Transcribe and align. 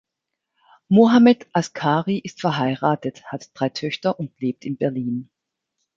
Mohamed 0.89 1.45
Askari 1.53 2.17
ist 2.17 2.41
verheiratet, 2.41 3.23
hat 3.31 3.51
drei 3.53 3.69
Töchter 3.69 4.19
und 4.19 4.31
lebt 4.41 4.65
in 4.65 4.75
Berlin. 4.75 5.29